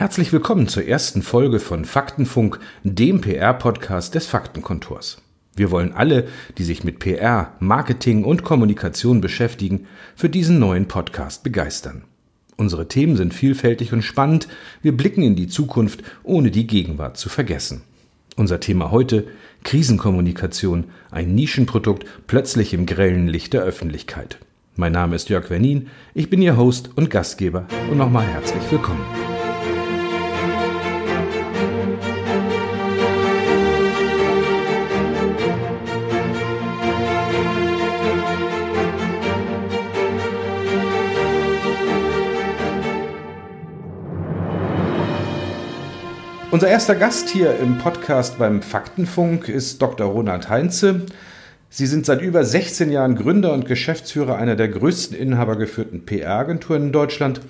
[0.00, 5.20] Herzlich willkommen zur ersten Folge von Faktenfunk, dem PR-Podcast des Faktenkontors.
[5.54, 6.26] Wir wollen alle,
[6.56, 9.86] die sich mit PR, Marketing und Kommunikation beschäftigen,
[10.16, 12.04] für diesen neuen Podcast begeistern.
[12.56, 14.48] Unsere Themen sind vielfältig und spannend.
[14.80, 17.82] Wir blicken in die Zukunft, ohne die Gegenwart zu vergessen.
[18.36, 19.26] Unser Thema heute
[19.64, 24.38] Krisenkommunikation, ein Nischenprodukt plötzlich im grellen Licht der Öffentlichkeit.
[24.76, 29.04] Mein Name ist Jörg Wernin, ich bin Ihr Host und Gastgeber und nochmal herzlich willkommen.
[46.52, 50.08] Unser erster Gast hier im Podcast beim Faktenfunk ist Dr.
[50.08, 51.06] Ronald Heinze.
[51.68, 56.92] Sie sind seit über 16 Jahren Gründer und Geschäftsführer einer der größten inhabergeführten PR-Agenturen in
[56.92, 57.40] Deutschland.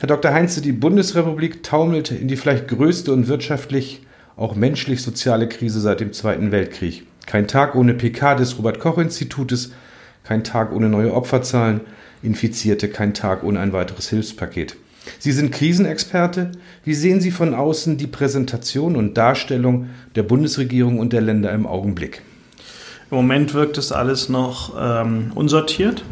[0.00, 0.32] Herr Dr.
[0.32, 4.06] Heinze, die Bundesrepublik taumelt in die vielleicht größte und wirtschaftlich,
[4.36, 7.06] auch menschlich-soziale Krise seit dem Zweiten Weltkrieg.
[7.26, 9.72] Kein Tag ohne PK des Robert-Koch-Institutes,
[10.24, 11.82] kein Tag ohne neue Opferzahlen,
[12.22, 14.76] Infizierte, kein Tag ohne ein weiteres Hilfspaket.
[15.18, 16.52] Sie sind Krisenexperte.
[16.84, 21.66] Wie sehen Sie von außen die Präsentation und Darstellung der Bundesregierung und der Länder im
[21.66, 22.22] Augenblick?
[23.10, 26.04] Im Moment wirkt es alles noch ähm, unsortiert.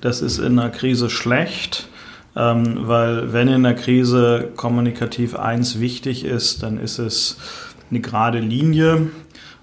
[0.00, 1.88] Das ist in einer Krise schlecht,
[2.36, 7.38] ähm, weil wenn in einer Krise kommunikativ eins wichtig ist, dann ist es
[7.90, 9.08] eine gerade Linie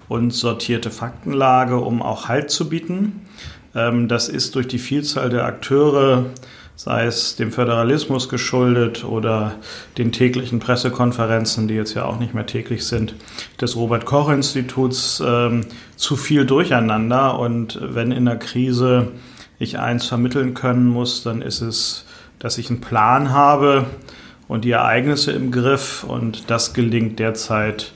[0.08, 3.22] und sortierte Faktenlage, um auch Halt zu bieten.
[3.74, 6.26] Ähm, das ist durch die Vielzahl der Akteure
[6.76, 9.54] sei es dem Föderalismus geschuldet oder
[9.96, 13.14] den täglichen Pressekonferenzen, die jetzt ja auch nicht mehr täglich sind,
[13.60, 15.62] des Robert Koch Instituts ähm,
[15.96, 17.38] zu viel durcheinander.
[17.38, 19.08] Und wenn in der Krise
[19.58, 22.04] ich eins vermitteln können muss, dann ist es,
[22.38, 23.86] dass ich einen Plan habe
[24.46, 26.04] und die Ereignisse im Griff.
[26.04, 27.92] Und das gelingt derzeit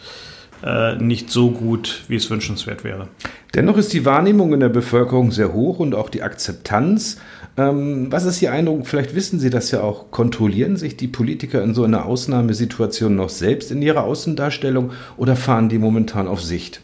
[0.65, 3.09] äh, nicht so gut, wie es wünschenswert wäre.
[3.55, 7.19] Dennoch ist die Wahrnehmung in der Bevölkerung sehr hoch und auch die Akzeptanz.
[7.57, 8.87] Ähm, was ist Ihr Eindruck?
[8.87, 10.11] Vielleicht wissen Sie das ja auch.
[10.11, 15.69] Kontrollieren sich die Politiker in so einer Ausnahmesituation noch selbst in ihrer Außendarstellung oder fahren
[15.69, 16.81] die momentan auf Sicht?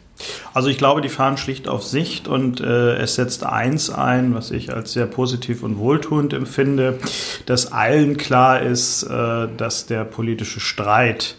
[0.53, 4.51] Also ich glaube, die fahren schlicht auf Sicht und äh, es setzt eins ein, was
[4.51, 6.97] ich als sehr positiv und wohltuend empfinde,
[7.45, 11.35] dass allen klar ist, äh, dass der politische Streit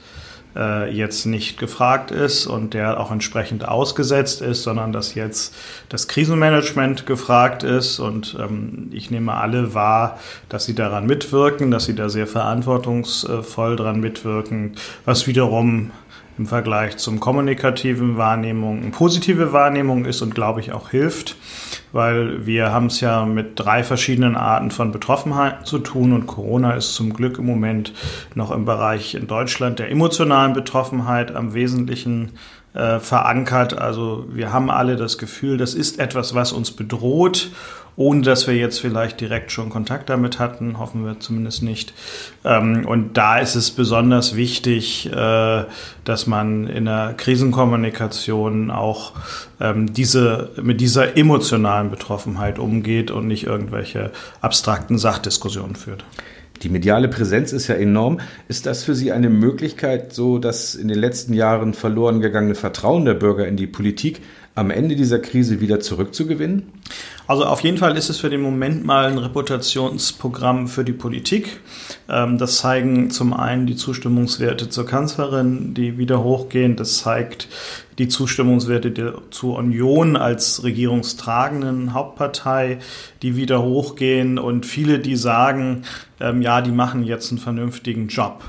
[0.56, 5.54] äh, jetzt nicht gefragt ist und der auch entsprechend ausgesetzt ist, sondern dass jetzt
[5.88, 7.98] das Krisenmanagement gefragt ist.
[7.98, 13.76] Und ähm, ich nehme alle wahr, dass sie daran mitwirken, dass sie da sehr verantwortungsvoll
[13.76, 15.90] daran mitwirken, was wiederum
[16.38, 21.36] im Vergleich zum kommunikativen Wahrnehmung eine positive Wahrnehmung ist und glaube ich auch hilft,
[21.92, 26.72] weil wir haben es ja mit drei verschiedenen Arten von Betroffenheit zu tun und Corona
[26.72, 27.92] ist zum Glück im Moment
[28.34, 32.32] noch im Bereich in Deutschland der emotionalen Betroffenheit am wesentlichen
[32.78, 33.78] äh, verankert.
[33.78, 37.50] Also wir haben alle das Gefühl, das ist etwas, was uns bedroht
[37.98, 41.92] ohne dass wir jetzt vielleicht direkt schon Kontakt damit hatten, hoffen wir zumindest nicht.
[42.44, 45.64] Ähm, und da ist es besonders wichtig, äh,
[46.04, 49.14] dass man in der Krisenkommunikation auch
[49.60, 56.04] ähm, diese, mit dieser emotionalen Betroffenheit umgeht und nicht irgendwelche abstrakten Sachdiskussionen führt.
[56.62, 58.20] Die mediale Präsenz ist ja enorm.
[58.48, 63.04] Ist das für Sie eine Möglichkeit, so das in den letzten Jahren verloren gegangene Vertrauen
[63.04, 64.20] der Bürger in die Politik
[64.54, 66.64] am Ende dieser Krise wieder zurückzugewinnen?
[67.28, 71.60] Also auf jeden Fall ist es für den Moment mal ein Reputationsprogramm für die Politik.
[72.08, 76.74] Ähm, das zeigen zum einen die Zustimmungswerte zur Kanzlerin, die wieder hochgehen.
[76.74, 77.48] Das zeigt
[77.98, 82.78] die Zustimmungswerte zur Union als regierungstragenden Hauptpartei,
[83.20, 84.38] die wieder hochgehen.
[84.38, 85.82] Und viele, die sagen,
[86.20, 88.42] ähm, ja, die machen jetzt einen vernünftigen Job.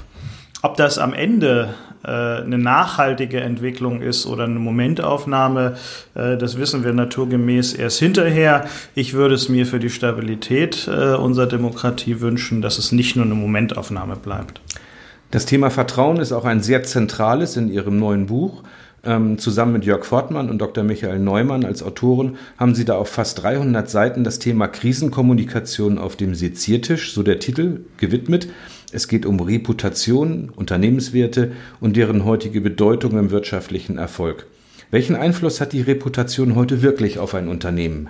[0.61, 1.73] Ob das am Ende
[2.07, 5.75] eine nachhaltige Entwicklung ist oder eine Momentaufnahme,
[6.15, 8.65] äh, das wissen wir naturgemäß erst hinterher.
[8.95, 13.25] Ich würde es mir für die Stabilität äh, unserer Demokratie wünschen, dass es nicht nur
[13.25, 14.61] eine Momentaufnahme bleibt.
[15.31, 18.63] Das Thema Vertrauen ist auch ein sehr zentrales in Ihrem neuen Buch.
[19.01, 20.83] Ähm, zusammen mit Jörg Fortmann und Dr.
[20.83, 26.17] Michael Neumann als Autoren haben Sie da auf fast 300 Seiten das Thema Krisenkommunikation auf
[26.17, 28.49] dem Seziertisch, so der Titel, gewidmet.
[28.91, 34.47] Es geht um Reputation, Unternehmenswerte und deren heutige Bedeutung im wirtschaftlichen Erfolg.
[34.91, 38.09] Welchen Einfluss hat die Reputation heute wirklich auf ein Unternehmen?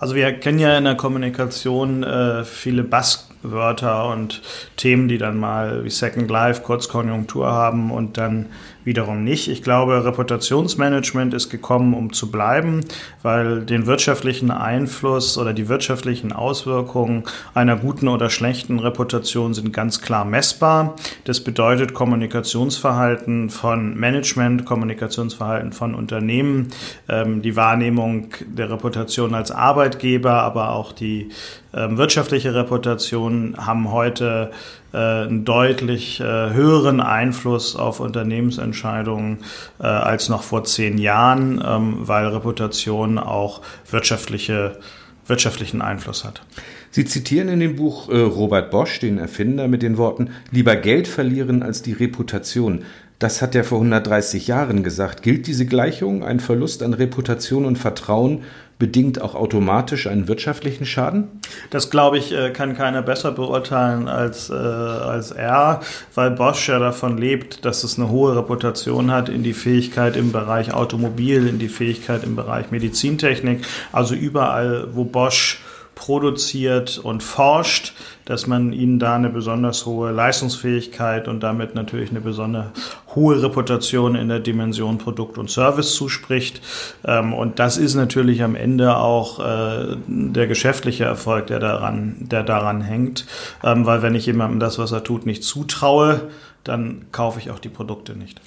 [0.00, 4.42] Also wir kennen ja in der Kommunikation äh, viele Buzzwörter und
[4.76, 8.46] Themen, die dann mal wie Second Life, Kurzkonjunktur haben und dann
[8.88, 9.48] wiederum nicht.
[9.48, 12.80] Ich glaube, Reputationsmanagement ist gekommen, um zu bleiben,
[13.22, 20.00] weil den wirtschaftlichen Einfluss oder die wirtschaftlichen Auswirkungen einer guten oder schlechten Reputation sind ganz
[20.00, 20.96] klar messbar.
[21.24, 26.68] Das bedeutet Kommunikationsverhalten von Management, Kommunikationsverhalten von Unternehmen,
[27.10, 29.50] ähm, die Wahrnehmung der Reputation als
[29.88, 31.30] Arbeitgeber, aber auch die
[31.74, 34.50] ähm, wirtschaftliche Reputation haben heute
[34.92, 39.38] äh, einen deutlich äh, höheren Einfluss auf Unternehmensentscheidungen
[39.80, 44.78] äh, als noch vor zehn Jahren, ähm, weil Reputation auch wirtschaftliche,
[45.26, 46.42] wirtschaftlichen Einfluss hat.
[46.90, 51.62] Sie zitieren in dem Buch Robert Bosch, den Erfinder, mit den Worten Lieber Geld verlieren
[51.62, 52.82] als die Reputation.
[53.18, 55.22] Das hat er vor 130 Jahren gesagt.
[55.22, 58.44] Gilt diese Gleichung, ein Verlust an Reputation und Vertrauen
[58.78, 61.28] bedingt auch automatisch einen wirtschaftlichen Schaden?
[61.70, 65.80] Das glaube ich, äh, kann keiner besser beurteilen als, äh, als er,
[66.14, 70.30] weil Bosch ja davon lebt, dass es eine hohe Reputation hat in die Fähigkeit im
[70.30, 73.64] Bereich Automobil, in die Fähigkeit im Bereich Medizintechnik.
[73.90, 75.60] Also überall, wo Bosch
[75.98, 77.92] produziert und forscht,
[78.24, 82.68] dass man ihnen da eine besonders hohe Leistungsfähigkeit und damit natürlich eine besonders
[83.16, 86.62] hohe Reputation in der Dimension Produkt und Service zuspricht.
[87.04, 92.44] Ähm, und das ist natürlich am Ende auch äh, der geschäftliche Erfolg, der daran, der
[92.44, 93.26] daran hängt.
[93.64, 96.28] Ähm, weil wenn ich jemandem das, was er tut, nicht zutraue,
[96.62, 98.40] dann kaufe ich auch die Produkte nicht.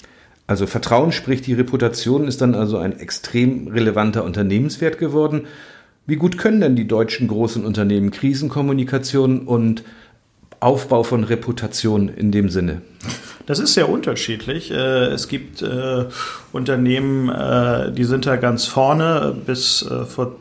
[0.47, 5.47] Also Vertrauen, sprich die Reputation, ist dann also ein extrem relevanter Unternehmenswert geworden.
[6.05, 9.83] Wie gut können denn die deutschen großen Unternehmen Krisenkommunikation und
[10.59, 12.81] Aufbau von Reputation in dem Sinne?
[13.45, 14.71] Das ist sehr unterschiedlich.
[14.71, 16.05] Äh, es gibt äh,
[16.51, 19.35] Unternehmen, äh, die sind da ganz vorne.
[19.45, 20.35] Bis vor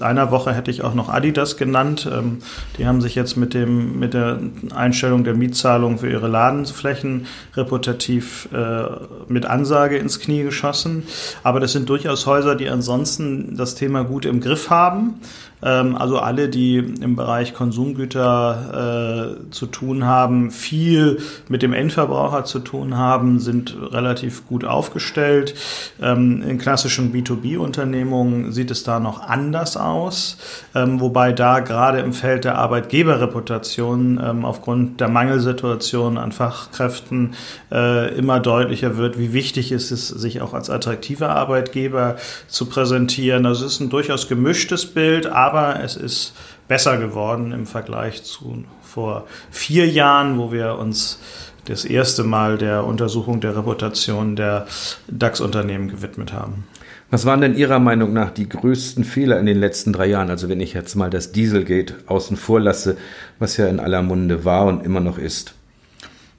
[0.00, 2.08] einer Woche hätte ich auch noch Adidas genannt.
[2.10, 2.38] Ähm,
[2.78, 4.38] die haben sich jetzt mit, dem, mit der
[4.74, 8.84] Einstellung der Mietzahlung für ihre Ladenflächen reputativ äh,
[9.28, 11.04] mit Ansage ins Knie geschossen.
[11.42, 15.20] Aber das sind durchaus Häuser, die ansonsten das Thema gut im Griff haben.
[15.62, 21.18] Ähm, also alle, die im Bereich Konsumgüter äh, zu tun haben, viel
[21.48, 25.54] mit dem Endverbraucher zu tun haben, sind relativ gut aufgestellt.
[26.00, 30.36] Ähm, in klassischen B2B-Unternehmungen sieht es da noch anders aus,
[30.74, 37.34] ähm, wobei da gerade im Feld der Arbeitgeberreputation ähm, aufgrund der Mangelsituation an Fachkräften
[37.72, 42.16] äh, immer deutlicher wird, wie wichtig es ist, sich auch als attraktiver Arbeitgeber
[42.46, 43.44] zu präsentieren.
[43.44, 45.45] Das ist ein durchaus gemischtes Bild, aber
[45.82, 46.34] es ist
[46.68, 51.18] besser geworden im Vergleich zu vor vier Jahren, wo wir uns
[51.66, 54.66] das erste Mal der Untersuchung der Reputation der
[55.08, 56.64] DAX-Unternehmen gewidmet haben.
[57.10, 60.30] Was waren denn Ihrer Meinung nach die größten Fehler in den letzten drei Jahren?
[60.30, 62.96] Also wenn ich jetzt mal das Dieselgate außen vor lasse,
[63.38, 65.54] was ja in aller Munde war und immer noch ist.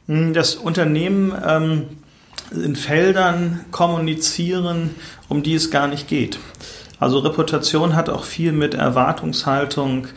[0.07, 1.83] Hm, das Unternehmen ähm,
[2.51, 4.95] in Feldern kommunizieren,
[5.29, 6.37] um die es gar nicht geht.
[6.99, 10.07] Also Reputation hat auch viel mit Erwartungshaltung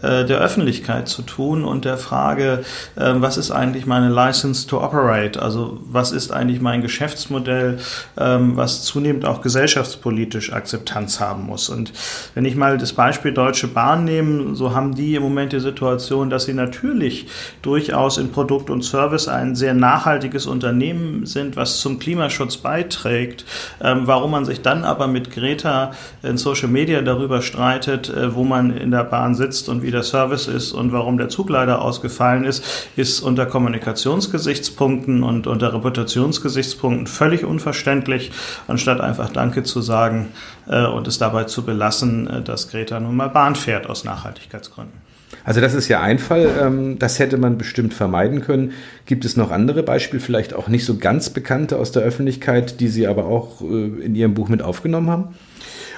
[0.00, 2.64] äh, der Öffentlichkeit zu tun und der Frage,
[2.96, 5.40] äh, was ist eigentlich meine License to Operate?
[5.40, 7.78] Also was ist eigentlich mein Geschäftsmodell,
[8.16, 11.68] ähm, was zunehmend auch gesellschaftspolitisch Akzeptanz haben muss?
[11.68, 11.92] Und
[12.34, 16.30] wenn ich mal das Beispiel Deutsche Bahn nehme, so haben die im Moment die Situation,
[16.30, 17.26] dass sie natürlich
[17.60, 23.44] durchaus in Produkt und Service ein sehr nachhaltiges Unternehmen sind, was zum Klimaschutz beiträgt.
[23.82, 25.92] Ähm, warum man sich dann aber mit Greta
[26.30, 30.02] in Social Media darüber streitet, äh, wo man in der Bahn sitzt und wie der
[30.02, 37.06] Service ist und warum der Zug leider ausgefallen ist, ist unter Kommunikationsgesichtspunkten und unter Reputationsgesichtspunkten
[37.06, 38.30] völlig unverständlich,
[38.68, 40.28] anstatt einfach Danke zu sagen
[40.68, 45.10] äh, und es dabei zu belassen, äh, dass Greta nun mal Bahn fährt aus Nachhaltigkeitsgründen.
[45.44, 48.72] Also das ist ja ein Fall, ähm, das hätte man bestimmt vermeiden können.
[49.06, 52.88] Gibt es noch andere Beispiele, vielleicht auch nicht so ganz bekannte aus der Öffentlichkeit, die
[52.88, 55.34] Sie aber auch in Ihrem Buch mit aufgenommen haben?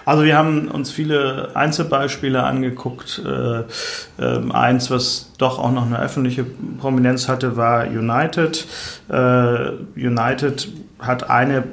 [0.04, 3.22] Also wir haben uns viele Einzelbeispiele angeguckt.
[3.24, 3.60] Äh,
[4.22, 6.44] äh, eins, was doch auch noch eine öffentliche
[6.78, 8.66] Prominenz hatte, war United.
[9.08, 10.68] Äh, United
[11.02, 11.64] hat eine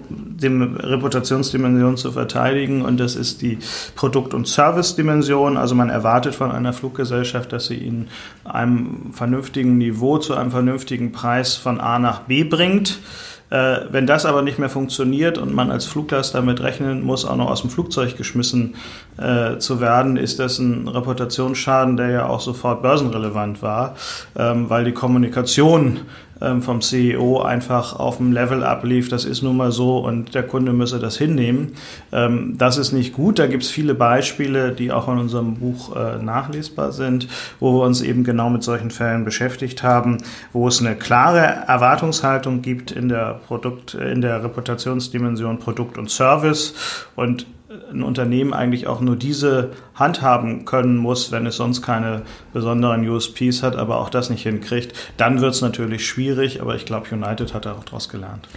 [0.42, 3.60] Reputationsdimension zu verteidigen und das ist die
[3.96, 5.58] Produkt- und Service-Dimension.
[5.58, 8.08] Also man erwartet von einer Fluggesellschaft, dass sie ihn
[8.44, 13.00] einem vernünftigen Niveau zu einem vernünftigen Preis von A nach B bringt.
[13.50, 17.36] Äh, wenn das aber nicht mehr funktioniert und man als Fluggast damit rechnen muss, auch
[17.36, 18.75] noch aus dem Flugzeug geschmissen
[19.18, 23.96] äh, zu werden, ist das ein Reputationsschaden, der ja auch sofort börsenrelevant war,
[24.38, 26.01] ähm, weil die Kommunikation
[26.41, 30.43] ähm, vom CEO einfach auf dem Level ablief, das ist nun mal so und der
[30.43, 31.74] Kunde müsse das hinnehmen.
[32.12, 33.39] Ähm, das ist nicht gut.
[33.39, 37.27] Da gibt es viele Beispiele, die auch in unserem Buch äh, nachlesbar sind,
[37.60, 40.17] wo wir uns eben genau mit solchen Fällen beschäftigt haben,
[40.53, 46.74] wo es eine klare Erwartungshaltung gibt in der Produkt, in der Reputationsdimension Produkt und Service
[47.15, 47.46] und
[47.92, 53.62] ein Unternehmen eigentlich auch nur diese handhaben können muss, wenn es sonst keine besonderen USPs
[53.62, 57.54] hat, aber auch das nicht hinkriegt, dann wird es natürlich schwierig, aber ich glaube, United
[57.54, 58.48] hat auch daraus gelernt.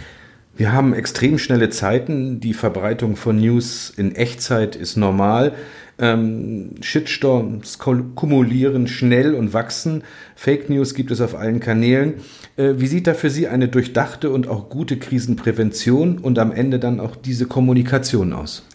[0.55, 2.39] Wir haben extrem schnelle Zeiten.
[2.39, 5.53] Die Verbreitung von News in Echtzeit ist normal.
[5.99, 10.03] Ähm, Shitstorms kumulieren schnell und wachsen.
[10.35, 12.15] Fake News gibt es auf allen Kanälen.
[12.55, 16.79] Äh, wie sieht da für Sie eine durchdachte und auch gute Krisenprävention und am Ende
[16.79, 18.67] dann auch diese Kommunikation aus?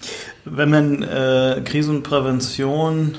[0.45, 3.17] Wenn man äh, Krisenprävention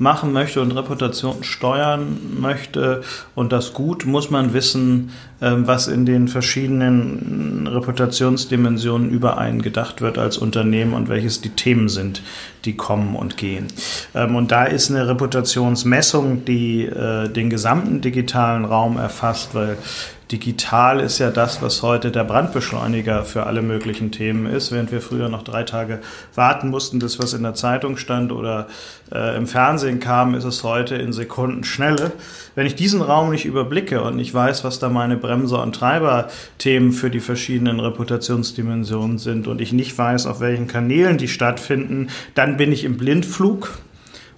[0.00, 3.02] machen möchte und Reputation steuern möchte
[3.34, 5.10] und das gut, muss man wissen,
[5.42, 11.50] ähm, was in den verschiedenen Reputationsdimensionen über einen gedacht wird als Unternehmen und welches die
[11.50, 12.22] Themen sind,
[12.64, 13.66] die kommen und gehen.
[14.14, 19.76] Ähm, und da ist eine Reputationsmessung, die äh, den gesamten digitalen Raum erfasst, weil
[20.30, 25.00] Digital ist ja das, was heute der Brandbeschleuniger für alle möglichen Themen ist, während wir
[25.00, 25.98] früher noch drei Tage
[26.36, 28.68] warten mussten, bis was in der Zeitung stand oder
[29.12, 32.12] äh, im Fernsehen kam, ist es heute in Sekunden Schnelle.
[32.54, 36.92] Wenn ich diesen Raum nicht überblicke und nicht weiß, was da meine Bremser- und Treiberthemen
[36.92, 42.56] für die verschiedenen Reputationsdimensionen sind und ich nicht weiß, auf welchen Kanälen die stattfinden, dann
[42.56, 43.70] bin ich im Blindflug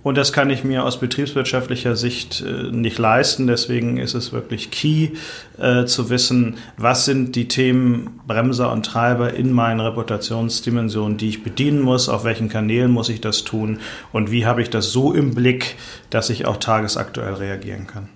[0.02, 3.46] und das kann ich mir aus betriebswirtschaftlicher Sicht äh, nicht leisten.
[3.46, 5.10] Deswegen ist es wirklich key
[5.58, 11.44] äh, zu wissen, was sind die Themen Bremser und Treiber in meinen Reputationsdimensionen, die ich
[11.44, 13.78] bedienen muss, auf welchen Kanälen muss ich das tun
[14.12, 15.76] und wie habe ich das so im Blick,
[16.10, 18.08] dass ich auch tagesaktuell reagieren kann.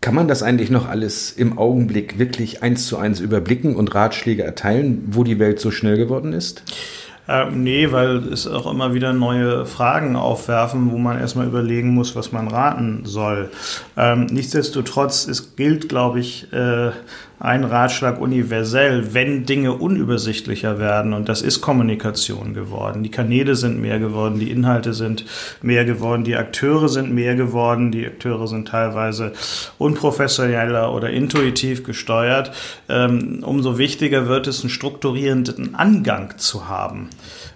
[0.00, 4.42] Kann man das eigentlich noch alles im Augenblick wirklich eins zu eins überblicken und Ratschläge
[4.42, 6.64] erteilen, wo die Welt so schnell geworden ist?
[7.28, 12.16] Ähm, nee, weil es auch immer wieder neue Fragen aufwerfen, wo man erstmal überlegen muss,
[12.16, 13.50] was man raten soll.
[13.96, 16.90] Ähm, nichtsdestotrotz, es gilt, glaube ich, äh,
[17.42, 23.02] ein Ratschlag universell, wenn Dinge unübersichtlicher werden, und das ist Kommunikation geworden.
[23.02, 25.24] Die Kanäle sind mehr geworden, die Inhalte sind
[25.60, 29.32] mehr geworden, die Akteure sind mehr geworden, die Akteure sind teilweise
[29.78, 32.52] unprofessioneller oder intuitiv gesteuert.
[32.88, 37.08] Ähm, umso wichtiger wird es, einen strukturierenden Angang zu haben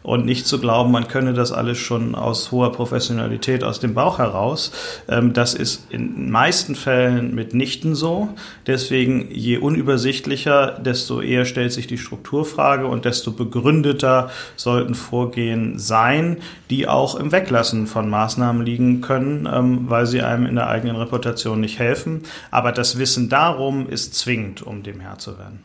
[0.07, 4.21] und nicht zu glauben, man könne das alles schon aus hoher Professionalität aus dem Bauch
[4.21, 4.71] heraus.
[5.09, 8.29] Ähm, das ist in meisten Fällen mitnichten so.
[8.69, 16.37] Deswegen je unübersichtlicher, desto eher stellt sich die Strukturfrage und desto begründeter sollten Vorgehen sein,
[16.71, 20.95] die auch im Weglassen von Maßnahmen liegen können, ähm, weil sie einem in der eigenen
[20.95, 22.23] Reputation nicht helfen.
[22.53, 25.65] Aber das Wissen darum ist zwingend, um dem Herr zu werden.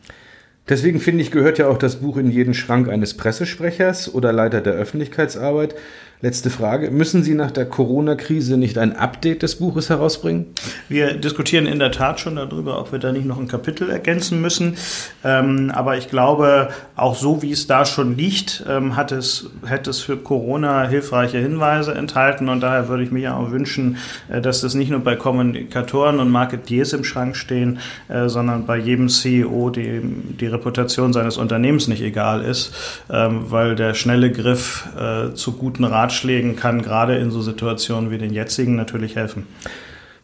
[0.68, 4.60] Deswegen finde ich, gehört ja auch das Buch in jeden Schrank eines Pressesprechers oder Leiter
[4.60, 5.74] der Öffentlichkeitsarbeit.
[6.24, 6.92] Letzte Frage.
[6.92, 10.46] Müssen Sie nach der Corona-Krise nicht ein Update des Buches herausbringen?
[10.88, 14.40] Wir diskutieren in der Tat schon darüber, ob wir da nicht noch ein Kapitel ergänzen
[14.40, 14.76] müssen.
[15.24, 19.90] Ähm, aber ich glaube, auch so wie es da schon liegt, ähm, hat es, hätte
[19.90, 22.48] es für Corona hilfreiche Hinweise enthalten.
[22.48, 23.96] Und daher würde ich mir auch wünschen,
[24.30, 28.76] äh, dass das nicht nur bei Kommunikatoren und Marketeers im Schrank stehen, äh, sondern bei
[28.76, 32.72] jedem CEO, dem die Reputation seines Unternehmens nicht egal ist,
[33.10, 38.10] ähm, weil der schnelle Griff äh, zu guten Rat Ratschlägen kann gerade in so Situationen
[38.10, 39.46] wie den jetzigen natürlich helfen.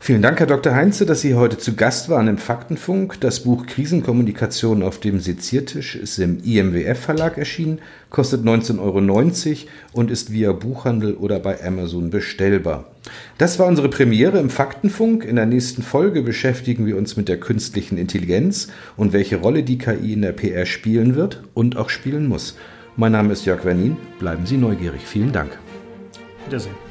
[0.01, 0.75] Vielen Dank, Herr Dr.
[0.75, 3.21] Heinze, dass Sie heute zu Gast waren im Faktenfunk.
[3.21, 10.11] Das Buch Krisenkommunikation auf dem Seziertisch ist im IMWF Verlag erschienen, kostet 19,90 Euro und
[10.11, 12.85] ist via Buchhandel oder bei Amazon bestellbar.
[13.39, 15.25] Das war unsere Premiere im Faktenfunk.
[15.25, 19.79] In der nächsten Folge beschäftigen wir uns mit der künstlichen Intelligenz und welche Rolle die
[19.79, 22.57] KI in der PR spielen wird und auch spielen muss.
[22.97, 23.97] Mein Name ist Jörg Wernin.
[24.19, 25.03] Bleiben Sie neugierig.
[25.05, 25.57] Vielen Dank.
[26.49, 26.88] Wiedersehen.